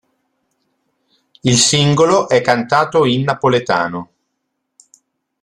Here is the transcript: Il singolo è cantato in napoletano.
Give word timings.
Il 1.43 1.57
singolo 1.59 2.27
è 2.27 2.41
cantato 2.41 3.05
in 3.05 3.21
napoletano. 3.21 4.11